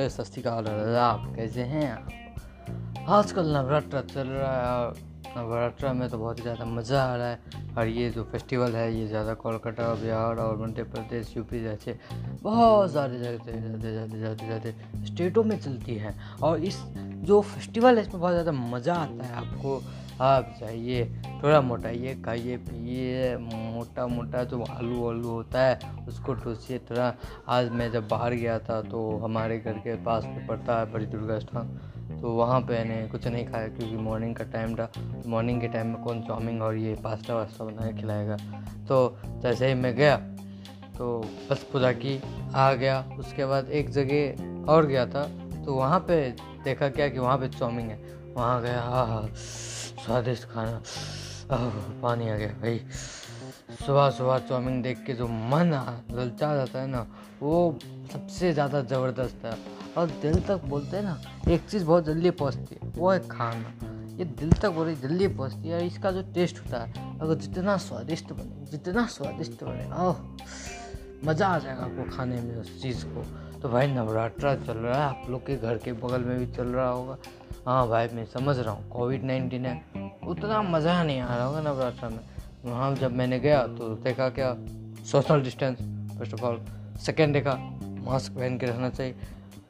[0.00, 2.08] नमस्ते सत आप कैसे हैं आप?
[3.08, 4.96] आजकल नवरात्र चल रहा है और
[5.36, 7.38] नवरात्रा में तो बहुत ही ज़्यादा मज़ा आ रहा है।
[7.76, 11.98] और ये जो फेस्टिवल है, ये ज़्यादा कोलकाता, बिहार और मध्य प्रदेश यूपी जैसे
[12.42, 16.82] बहुत सारे जगह ज़्यादा ज़्यादा ज़्यादा स्टेटों में चलती है। और इस
[17.28, 19.80] जो फेस्टिवल है, इसमें बहुत ज़्यादा मज़ा आता है आपको।
[20.20, 21.04] आप चाहिए
[21.42, 25.78] थोड़ा मोटा ये खाइए, पिए, मोटा मोटा जो आलू वालू होता है,
[26.08, 27.12] उसको ठूसिए थोड़ा
[27.48, 31.06] आज मैं जब बाहर गया था तो हमारे घर के पास में पड़ता है बड़ी
[31.06, 31.78] दुर्गा स्थान
[32.20, 34.90] तो वहाँ पे मैंने कुछ नहीं खाया क्योंकि मॉर्निंग का टाइम था।
[35.26, 38.36] मॉर्निंग के टाइम में कौन चाउमिन और ये पास्ता वास्ता बना के खिलाएगा?
[38.88, 40.16] तो जैसे ही मैं गया
[40.98, 41.18] तो
[41.50, 42.20] बस पूजा की
[42.54, 45.24] आ गया। उसके बाद एक जगह और गया था
[45.64, 46.20] तो वहाँ पे
[46.64, 47.98] देखा क्या कि वहाँ पे चाउमिन है।
[48.40, 50.80] वहाँ गया। हाँ हाँ स्वादिष्ट खाना।
[52.02, 52.78] पानी आ गया भाई।
[53.86, 55.72] सुबह सुबह चाउमीन देख के जो मन
[56.12, 57.06] ललचा जाता है ना,
[57.42, 57.78] वो
[58.12, 59.52] सबसे ज़्यादा ज़बरदस्त है।
[59.96, 63.72] और दिल तक बोलते हैं ना, एक चीज़ बहुत जल्दी पहुँचती है, वो है खाना।
[64.18, 68.32] ये दिल तक बहुत जल्दी पहुँचती है इसका जो टेस्ट होता है, अगर जितना स्वादिष्ट
[68.32, 70.16] बने, जितना स्वादिष्ट बने, ओह,
[71.24, 73.24] मज़ा आ जाएगा आपको खाने में उस चीज़ को।
[73.60, 76.68] तो भाई नवरात्रा चल रहा है, आप लोग के घर के बगल में भी चल
[76.68, 77.16] रहा होगा।
[77.66, 79.72] हाँ भाई, मैं समझ रहा हूँ कोविड नाइन्टीन है
[80.28, 82.20] उतना मज़ा नहीं आ रहा होगा नवरात्र में।
[82.64, 84.54] वहाँ जब मैंने गया तो देखा क्या,
[85.04, 85.78] social distance
[86.18, 86.60] first of all
[87.00, 87.54] second देखा
[88.04, 89.14] मास्क पहन के रहना चाहिए।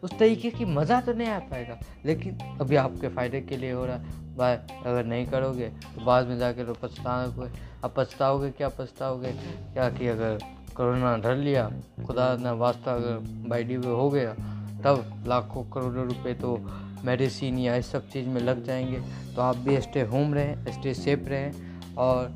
[0.02, 3.84] उस तरीके की मज़ा तो नहीं आ पाएगा, लेकिन अभी आपके फ़ायदे के लिए हो
[3.86, 4.54] रहा है। भाई,
[4.86, 7.50] अगर नहीं करोगे तो बाद में जाके तो पछताओगे।
[7.84, 9.32] अब पछताओगे, क्या पछताओगे?
[9.72, 10.38] क्या कि अगर
[10.76, 11.70] कोरोना डर लिया,
[12.06, 13.18] खुदा ना वास्ता अगर
[13.48, 14.32] बाई डी हो गया,
[14.84, 16.56] तब लाखों करोड़ों रुपए तो
[17.04, 19.00] मेडिसिन या इस सब चीज़ में लग जाएँगे।
[19.34, 22.34] तो आप भी स्टे होम रहें स्टे सेफ़ रहें और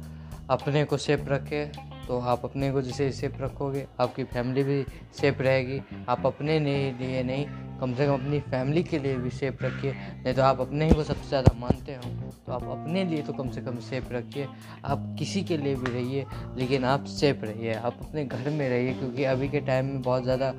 [0.50, 4.84] अपने को सेफ़ रखें। तो आप अपने को जैसे सेफ़ रखोगे, आपकी फैमिली भी
[5.20, 7.46] सेफ़ रहेगी। आप अपने लिए नहीं,
[7.80, 10.94] कम से कम अपनी फैमिली के लिए भी सेफ़ रखिए। नहीं तो आप अपने ही
[10.94, 12.10] को सबसे ज़्यादा मानते हो।
[12.46, 14.48] तो आप अपने लिए तो कम से कम सेफ़ रखिए।
[14.84, 16.26] आप किसी के लिए भी रहिए,
[16.56, 20.22] लेकिन आप सेफ़ रहिए। आप अपने घर में रहिए, क्योंकि अभी के टाइम में बहुत
[20.22, 20.54] ज़्यादा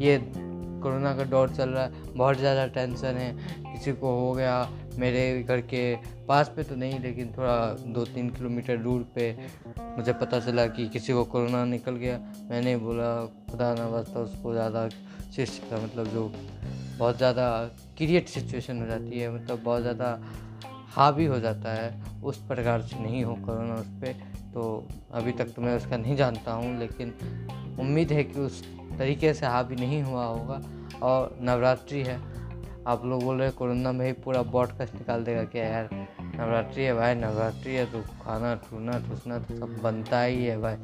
[0.00, 0.18] ये
[0.82, 3.32] कोरोना का दौर चल रहा है, बहुत ज़्यादा टेंशन है।
[3.64, 5.94] किसी को हो गया, मेरे घर के
[6.28, 7.56] पास पे तो नहीं, लेकिन थोड़ा
[7.94, 9.34] दो तीन किलोमीटर दूर पे
[9.78, 12.18] मुझे पता चला कि किसी को कोरोना निकल गया।
[12.50, 13.14] मैंने बोला,
[13.50, 14.88] खुदा ना वास्ता उसको ज़्यादा
[15.74, 16.30] मतलब जो
[16.98, 17.44] बहुत ज़्यादा
[17.98, 20.18] क्रिएट सिचुएशन हो जाती है मतलब बहुत ज़्यादा
[20.90, 24.12] हावी हो जाता है, उस प्रकार से नहीं हो कोरोना उस पर
[24.54, 24.62] तो
[25.12, 27.14] अभी तक तो मैं उसका नहीं जानता हूँ, लेकिन
[27.80, 28.62] उम्मीद है कि उस
[29.02, 30.60] तरीके से हावी नहीं हुआ होगा
[31.02, 32.20] और नवरात्रि है।
[32.86, 35.88] आप लोग बोल रहे कोरोना में ही पूरा बॉडकास्ट निकाल देगा क्या यार?
[36.20, 40.74] नवरात्रि है भाई, नवरात्रि है तो खाना ठूना ठूसना तो सब बनता ही है भाई।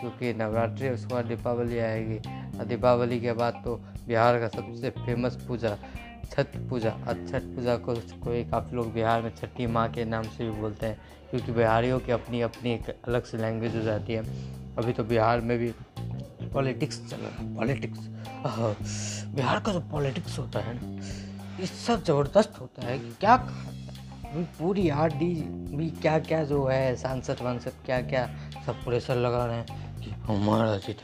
[0.00, 2.16] क्योंकि नवरात्रि उसके बाद दीपावली आएगी।
[2.58, 3.76] और दीपावली के बाद तो
[4.08, 5.76] बिहार का सबसे फ़ेमस पूजा,
[6.30, 10.22] छठ पूजा। और छठ पूजा को कोई काफ़ी लोग बिहार में छठी माँ के नाम
[10.22, 11.00] से भी बोलते हैं।
[11.30, 14.22] क्योंकि बिहारियों की अपनी अपनी एक अलग से लैंग्वेज हो जाती है।
[14.78, 15.72] अभी तो बिहार में भी
[16.48, 17.98] पॉलिटिक्स चल रहा है पॉलिटिक्स
[19.34, 21.02] बिहार का जो पॉलिटिक्स होता है ना,
[21.60, 23.36] ये सब ज़बरदस्त होता है कि क्या
[24.58, 25.34] पूरी आर डी
[25.76, 28.26] भी क्या क्या जो है सांसद वांसद क्या क्या
[28.66, 30.98] सब प्रेशर लगा रहे हैं कि हमारा जीत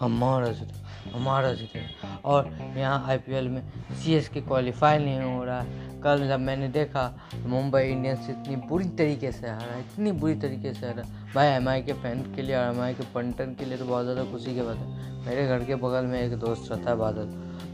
[0.00, 0.72] हमारा जीत
[1.14, 1.80] हमारा जीते
[2.24, 3.62] और यहाँ आईपीएल में
[4.02, 5.64] सीएसके क्वालिफाई नहीं हो रहा
[6.04, 7.02] कल जब मैंने देखा,
[7.46, 11.02] मुंबई इंडियंस इतनी बुरी तरीके से हारा, इतनी बुरी तरीके से हारा।
[11.34, 14.24] भाई एमआई के फ़ैन के लिए और एम के पंटन के लिए तो बहुत ज़्यादा
[14.32, 17.26] खुशी की बात है। मेरे घर के बगल में एक दोस्त रहता है बादल।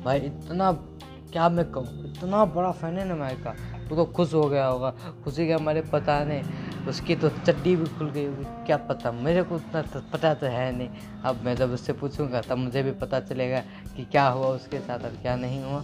[0.05, 0.73] भाई, इतना,
[1.33, 3.55] क्या मैं कहूँ, इतना बड़ा फ़ैन है ना एम का।
[3.89, 4.91] वो तो खुश हो गया होगा।
[5.25, 6.43] खुशी के हमारे पता नहीं।
[6.89, 9.12] उसकी तो चड्डी भी खुल गई होगी, क्या पता?
[9.12, 10.89] मेरे को उतना तो पता तो है नहीं।
[11.25, 13.61] अब मैं जब उससे पूछूँगा, तब मुझे भी पता चलेगा
[13.97, 15.83] कि क्या हुआ उसके साथ और क्या नहीं हुआ।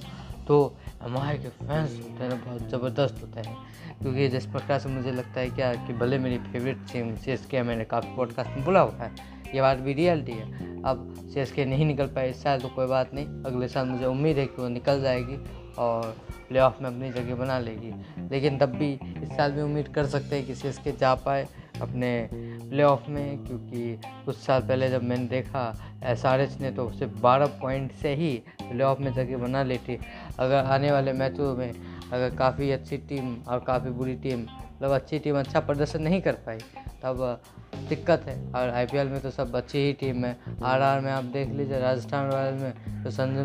[0.48, 3.56] तो हमारे के फैंस होते हैं बहुत ज़बरदस्त होते हैं।
[3.98, 7.46] क्योंकि जिस प्रकार से मुझे लगता है क्या, कि भले मेरी फेवरेट टीम सी एस
[7.46, 9.10] के मैंने काफ़ी पॉडकास्ट में बोला हुआ है,
[9.54, 12.68] ये बात भी रियलिटी है। अब सी एस के नहीं निकल पाए इस साल तो
[12.68, 15.36] कोई बात नहीं, अगले साल मुझे उम्मीद है कि वो निकल जाएगी।
[15.78, 16.16] और
[16.48, 17.92] प्ले में अपनी जगह बना लेगी।
[18.30, 21.48] लेकिन तब भी इस साल भी उम्मीद कर सकते हैं कि सी के जा पाए
[21.82, 25.62] अपने प्ले में, क्योंकि कुछ साल पहले जब मैंने देखा
[26.04, 28.32] एस आर एच ने तो सिर्फ़ बारह पॉइंट से ही
[28.62, 29.98] प्ले में जगह बना ली थी।
[30.38, 31.72] अगर आने वाले मैचों में
[32.12, 34.46] अगर काफ़ी अच्छी टीम और काफ़ी बुरी टीम
[34.80, 36.58] मतलब अच्छी टीम अच्छा प्रदर्शन नहीं कर पाई,
[37.02, 37.40] तब
[37.88, 41.24] दिक्कत है। और आईपीएल में तो सब अच्छी ही टीम है। आर आर में आप
[41.34, 43.44] देख लीजिए, राजस्थान रॉयल में तो संजू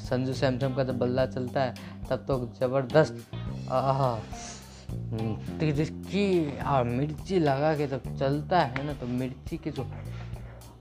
[0.00, 1.74] संजू सैमसंग का जब बल्ला चलता है,
[2.10, 3.12] तब तो ज़बरदस्त
[5.60, 9.86] तिरकी और मिर्ची लगा के जब चलता है ना तो मिर्ची की जो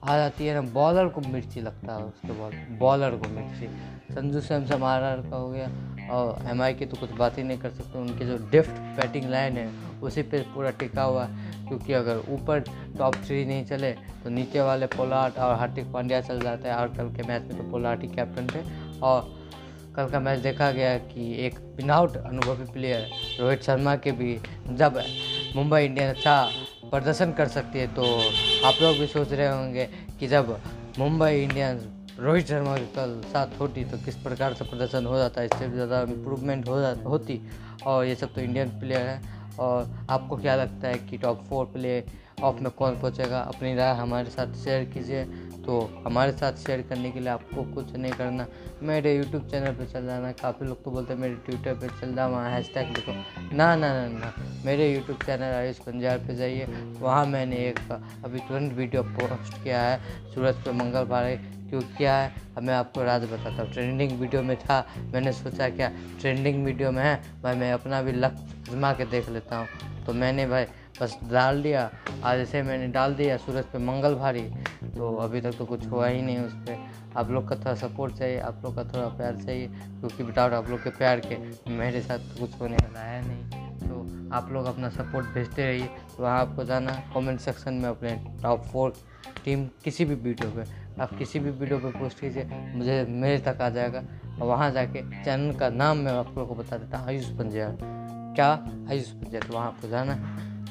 [0.03, 3.67] आ जाती है ना, बॉलर को मिर्ची लगता है उसके बॉल बॉलर को मिर्ची।
[4.13, 5.69] संजू सैमसन आर आर का हो गया।
[6.11, 9.29] और एम आई की तो कुछ बात ही नहीं कर सकते, उनके जो डिफ्ट बैटिंग
[9.31, 9.69] लाइन है
[10.01, 11.25] उसी पे पूरा टिका हुआ,
[11.67, 12.59] क्योंकि अगर ऊपर
[12.97, 13.91] टॉप थ्री नहीं चले
[14.23, 17.57] तो नीचे वाले पोलाट और हार्दिक पांड्या चल जाते हैं, और कल के मैच में
[17.57, 18.63] तो पोलाट ही कैप्टन थे।
[19.01, 19.39] और
[19.95, 23.07] कल का मैच देखा गया कि एक विनाउट अनुभवी प्लेयर
[23.39, 24.37] रोहित शर्मा के भी,
[24.71, 25.01] जब
[25.55, 26.43] मुंबई इंडियंस अच्छा
[26.83, 28.03] प्रदर्शन कर सकती है तो
[28.67, 29.89] आप लोग भी सोच रहे होंगे
[30.19, 30.57] कि जब
[30.99, 31.87] मुंबई इंडियंस
[32.19, 35.67] रोहित शर्मा की कल साथ होती तो किस प्रकार से प्रदर्शन हो जाता है इससे
[35.67, 37.39] भी ज़्यादा इम्प्रूवमेंट हो जा, होती।
[37.85, 41.65] और ये सब तो इंडियन प्लेयर है। और आपको क्या लगता है कि टॉप फोर
[41.65, 41.99] प्ले
[42.41, 43.39] ऑफ़ में कौन पहुंचेगा?
[43.39, 45.23] अपनी राय हमारे साथ शेयर कीजिए।
[45.61, 48.45] तो हमारे साथ शेयर करने के लिए आपको कुछ नहीं करना।
[48.83, 52.15] मेरे यूट्यूब चैनल पर चल जाना। काफ़ी लोग तो बोलते हैं, मेरे ट्विटर पर चल
[52.15, 53.13] जाओ वहाँ हैश टैग लिखो
[53.55, 54.33] ना ना ना ना।
[54.65, 56.67] मेरे यूट्यूब चैनल आयुष पंजाब पे जाइए।
[56.99, 57.79] वहाँ मैंने एक
[58.25, 59.99] अभी तुरंत वीडियो पोस्ट किया है,
[60.33, 61.35] सूरज पे मंगल भारे
[61.69, 62.33] क्यों क्या है?
[62.57, 65.91] अब मैं आपको राज बताता हूँ। ट्रेंडिंग वीडियो में था, मैंने सोचा क्या
[66.21, 70.13] ट्रेंडिंग वीडियो में है, भाई मैं अपना भी लक आजमा के देख लेता हूँ। तो
[70.13, 70.65] मैंने भाई
[70.99, 71.89] बस डाल दिया।
[72.23, 74.41] आज ऐसे मैंने डाल दिया, सूरज पे मंगल भारी।
[74.95, 78.13] तो अभी तक तो कुछ हुआ ही नहीं उस पर आप लोग का थोड़ा सपोर्ट
[78.13, 81.37] चाहिए, आप लोग का थोड़ा प्यार चाहिए, क्योंकि विदाउट आप लोग के प्यार के,
[81.71, 85.87] मेरे साथ तो कुछ होने वाला है नहीं। तो आप लोग अपना सपोर्ट भेजते रहिए।
[86.17, 88.93] तो वहाँ आपको जाना कमेंट सेक्शन में अपने टॉप फोर
[89.45, 90.69] टीम किसी भी वीडियो पे।
[91.01, 92.43] आप किसी भी वीडियो पे पोस्ट कीजिए,
[92.75, 96.55] मुझे, मेरे तक आ जाएगा। और वहाँ जाके चैनल का नाम मैं आप लोग को
[96.55, 97.77] बता देता हूँ, आयुष पंजाब
[98.35, 98.47] क्या?
[98.89, 100.13] आयुष पंजाब तो वहाँ आपको जाना।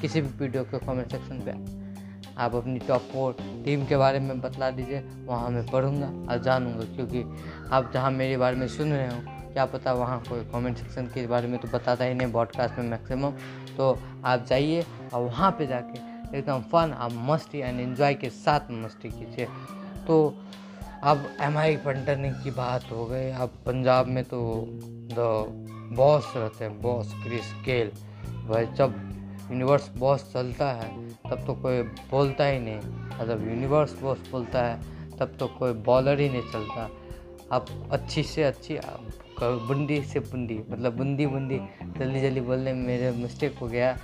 [0.01, 1.51] किसी भी वीडियो के कमेंट सेक्शन पे।
[2.37, 6.85] आप अपनी टॉप फोर टीम के बारे में बतला दीजिए, वहाँ मैं पढ़ूँगा और जानूँगा,
[6.95, 7.23] क्योंकि
[7.71, 9.21] आप जहाँ मेरे बारे में सुन रहे हो,
[9.53, 12.89] क्या पता वहाँ कोई कमेंट सेक्शन के बारे में तो बताता ही नहीं ब्रॉडकास्ट में
[12.89, 13.31] मैक्सिमम
[13.77, 18.71] तो आप जाइए और वहाँ पे जाके एकदम फन आप मस्ती एंड एंजॉय के साथ
[18.73, 19.47] मस्ती कीजिए।
[20.07, 20.17] तो
[21.03, 24.41] अब एम आई पंटनिंग की बात हो गई। अब पंजाब में तो
[25.13, 27.91] द बॉस रहते हैं बॉस क्रिस गेल
[28.47, 28.93] भाई, जब
[29.51, 30.89] यूनिवर्स बॉस चलता है,
[31.29, 31.81] तब तो कोई
[32.11, 32.77] बोलता ही नहीं।
[33.11, 34.79] और जब यूनिवर्स बॉस बोलता है,
[35.17, 36.89] तब तो कोई बॉलर ही नहीं चलता।
[37.51, 38.79] अब अच्छी से अच्छी
[39.41, 41.59] बुंदी से बुंदी मतलब बुंदी बुंदी,
[41.97, 43.95] जल्दी जल्दी बोलने में मेरे मिस्टेक हो गया।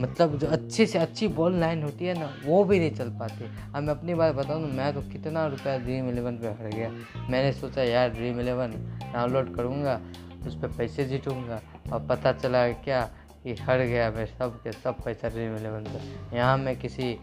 [0.00, 3.44] मतलब जो अच्छी से अच्छी बॉल लाइन होती है ना, वो भी नहीं चल पाती।
[3.74, 6.90] अब मैं अपनी बात बताऊँ मैं तो कितना रुपया ड्रीम इलेवन पे हर गया।
[7.30, 8.72] मैंने सोचा, यार ड्रीम इलेवन
[9.12, 10.00] डाउनलोड करूँगा,
[10.46, 11.60] उस पर पैसे जीतूँगा
[11.92, 13.08] और पता चला क्या
[13.44, 17.16] कि हर गया मैं सब के सब पैसा इलेवन पर यहाँ मैं किसी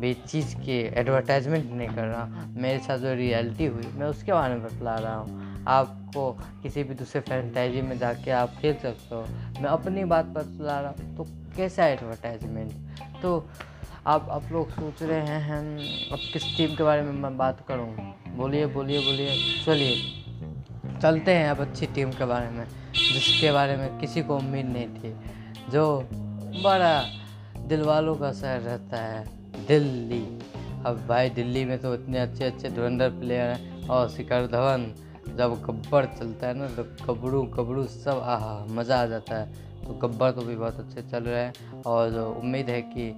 [0.00, 4.54] भी चीज़ की एडवर्टाइजमेंट नहीं कर रहा। मेरे साथ जो रियलिटी हुई, मैं उसके बारे
[4.54, 6.30] में बतला रहा हूँ। आपको
[6.62, 9.22] किसी भी दूसरे फ्रेंचाइजी में जाके आप खेल सकते हो।
[9.60, 11.24] मैं अपनी बात बतला रहा हूँ तो
[11.56, 12.72] कैसा एडवर्टाइजमेंट
[13.22, 13.38] तो
[14.06, 15.76] अब आप लोग सोच रहे हैं, हम
[16.12, 17.88] अब किस टीम के बारे में मैं बात करूँ?
[18.36, 19.96] बोलिए बोलिए बोलिए। चलिए,
[21.02, 22.64] चलते हैं अब अच्छी टीम के बारे में,
[22.94, 25.14] जिसके बारे में किसी को उम्मीद नहीं थी।
[25.68, 25.84] जो
[26.64, 27.02] बड़ा
[27.68, 29.24] दिल वालों का शहर रहता है,
[29.66, 30.22] दिल्ली।
[30.86, 34.92] अब भाई, दिल्ली में तो इतने अच्छे अच्छे धुरंधर प्लेयर हैं और शिखर धवन,
[35.36, 39.94] जब गब्बर चलता है ना तो गबड़ू गबड़ू सब, आह, मज़ा आ जाता है। तो
[39.98, 43.12] गब्बर तो भी बहुत अच्छे चल रहे हैं और उम्मीद है कि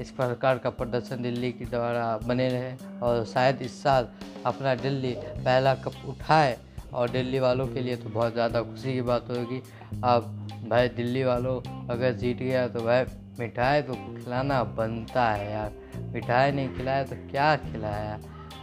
[0.00, 4.08] इस प्रकार का प्रदर्शन दिल्ली के द्वारा बने रहे और शायद इस साल
[4.46, 6.56] अपना दिल्ली पहला कप उठाए
[6.94, 9.60] और दिल्ली वालों के लिए तो बहुत ज़्यादा खुशी की बात होगी।
[10.04, 11.60] अब भाई दिल्ली वालों
[11.90, 13.04] अगर जीत गया तो भाई
[13.38, 15.72] मिठाई तो खिलाना बनता है यार।
[16.12, 18.16] मिठाई नहीं खिलाया तो क्या खिलाया?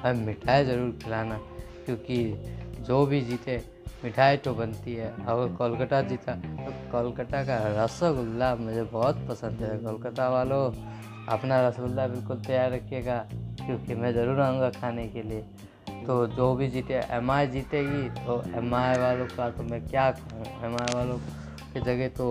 [0.04, 1.38] भाई मिठाई ज़रूर खिलाना,
[1.86, 2.18] क्योंकि
[2.82, 3.62] जो भी जीते,
[4.04, 9.78] मिठाई तो बनती है। अगर कोलकाता जीता तो कोलकाता का रसगुल्ला मुझे बहुत पसंद है।
[9.80, 10.64] कोलकाता वालों,
[11.30, 13.18] अपना रसगुल्ला बिल्कुल तैयार रखिएगा,
[13.66, 15.42] क्योंकि मैं ज़रूर आऊँगा खाने के लिए।
[16.06, 20.10] तो जो भी जीते एम आई जीतेगी तो एम आई वालों का तो मैं क्या
[20.12, 20.46] कहूँ?
[20.64, 21.18] एम आई वालों
[21.76, 22.26] की जगह तो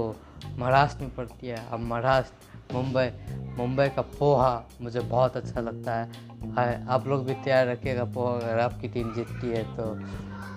[0.58, 3.08] महाराष्ट्र में पड़ती है। अब महाराष्ट्र, मुंबई
[3.56, 8.58] मुंबई का पोहा मुझे बहुत अच्छा लगता है। आप लोग भी तैयार रखिएगा पोहा, अगर
[8.60, 9.84] आपकी टीम जीतती है तो।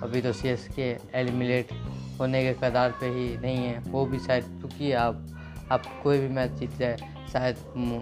[0.03, 1.71] अभी तो सी एस के एलिमिनेट
[2.19, 5.25] होने के कदार पे ही नहीं है। वो भी शायद चूँकि आप
[5.71, 6.97] आप कोई भी मैच जीत जाए,
[7.31, 7.57] शायद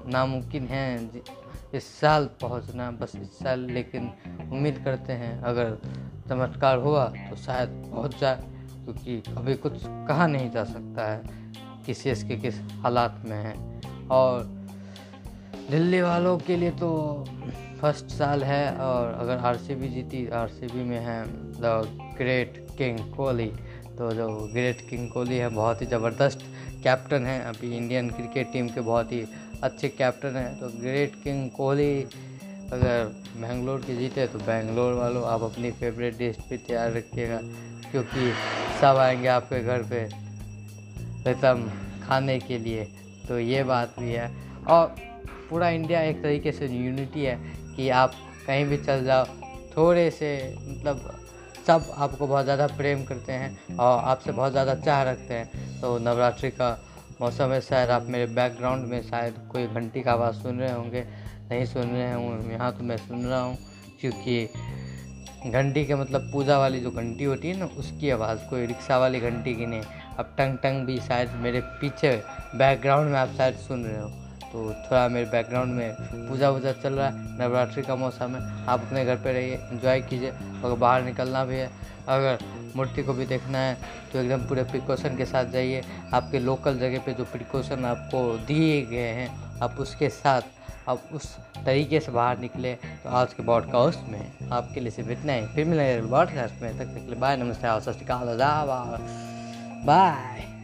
[0.08, 0.86] नामुमकिन है
[1.74, 4.12] इस साल पहुँचना, बस इस साल, लेकिन
[4.52, 5.78] उम्मीद करते हैं अगर
[6.30, 8.44] चमत्कार हुआ तो शायद पहुँच जाए।
[8.86, 11.22] क्योंकि अभी कुछ कहा नहीं जा सकता है
[11.86, 13.54] कि एस के किस हालात में है।
[14.10, 14.44] और
[15.70, 16.90] दिल्ली वालों के लिए तो
[17.82, 21.24] फ़र्स्ट साल है और अगर आरसीबी जीती आरसीबी में है
[21.56, 21.82] द
[22.18, 23.52] ग्रेट किंग कोहली।
[23.98, 26.40] तो जो ग्रेट किंग कोहली है, बहुत ही ज़बरदस्त
[26.84, 29.26] कैप्टन है। अभी इंडियन क्रिकेट टीम के बहुत ही
[29.64, 32.02] अच्छे कैप्टन हैं। तो ग्रेट किंग कोहली
[32.74, 33.06] अगर
[33.38, 37.40] बेंगलोर के जीते तो बेंगलोर वालों, आप अपनी फेवरेट डिश भी तैयार रखिएगा।
[37.96, 38.32] क्योंकि
[38.80, 40.00] सब आएँगे आपके घर पे
[41.30, 41.62] एकदम
[42.02, 42.84] खाने के लिए।
[43.28, 44.28] तो ये बात भी है।
[44.68, 44.96] और
[45.50, 47.36] पूरा इंडिया एक तरीके से यूनिटी है
[47.76, 48.14] कि आप
[48.48, 49.26] कहीं भी चल जाओ,
[49.78, 51.12] थोड़े से मतलब
[51.68, 55.98] सब आपको बहुत ज़्यादा प्रेम करते हैं और आपसे बहुत ज़्यादा चाह रखते हैं। तो
[56.00, 56.78] नवरात्रि का
[57.22, 61.06] मौसम है, शायद आप मेरे बैकग्राउंड में शायद कोई घंटी का आवाज़ सुन रहे होंगे।
[61.50, 63.58] नहीं सुन रहे होंगे यहाँ तो मैं सुन रहा हूँ,
[64.02, 64.48] क्योंकि
[65.46, 69.20] घंटी के मतलब पूजा वाली जो घंटी होती है ना, उसकी आवाज़, कोई रिक्शा वाली
[69.20, 69.82] घंटी की नहीं।
[70.20, 72.12] अब टंग टंग भी शायद मेरे पीछे
[72.56, 74.10] बैकग्राउंड में आप शायद सुन रहे हो।
[74.46, 75.96] तो थोड़ा मेरे बैकग्राउंड में
[76.30, 80.02] पूजा वूजा चल रहा है, नवरात्रि का मौसम है। आप अपने घर पे रहिए इन्जॉय
[80.02, 81.70] कीजिए अगर बाहर निकलना भी है।
[82.08, 82.38] अगर
[82.76, 83.78] मूर्ति को भी देखना है
[84.14, 85.82] तो एकदम पूरे प्रिकॉशन के साथ जाइए।
[86.14, 89.30] आपके लोकल जगह पे जो प्रिकॉशन आपको दिए गए हैं,
[89.60, 90.42] आप उसके साथ
[90.90, 95.34] आप उस तरीके से बाहर निकले तो आज के का में आपके लिए सिर्फ़ इतना
[95.34, 98.00] ही। फिर मिलेंगे बॉडकास्ट में। तक तक बाय, नमस्ते सत
[99.86, 100.55] बाय।